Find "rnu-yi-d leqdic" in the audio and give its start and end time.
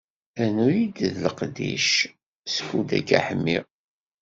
0.47-1.91